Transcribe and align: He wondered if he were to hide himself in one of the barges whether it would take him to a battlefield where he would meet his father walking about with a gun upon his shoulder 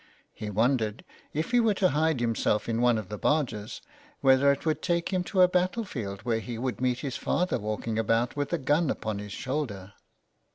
He 0.33 0.49
wondered 0.49 1.05
if 1.31 1.51
he 1.51 1.59
were 1.59 1.75
to 1.75 1.89
hide 1.89 2.21
himself 2.21 2.67
in 2.67 2.81
one 2.81 2.97
of 2.97 3.09
the 3.09 3.19
barges 3.19 3.81
whether 4.21 4.51
it 4.51 4.65
would 4.65 4.81
take 4.81 5.13
him 5.13 5.23
to 5.25 5.41
a 5.41 5.47
battlefield 5.47 6.21
where 6.23 6.39
he 6.39 6.57
would 6.57 6.81
meet 6.81 7.01
his 7.01 7.17
father 7.17 7.59
walking 7.59 7.99
about 7.99 8.35
with 8.35 8.51
a 8.51 8.57
gun 8.57 8.89
upon 8.89 9.19
his 9.19 9.31
shoulder 9.31 9.93